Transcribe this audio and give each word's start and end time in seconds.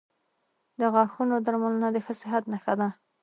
•د 0.79 0.81
غاښونو 0.93 1.35
درملنه 1.45 1.87
د 1.91 1.97
ښه 2.05 2.13
صحت 2.21 2.43
نښه 2.51 2.73
ده. 2.79 2.87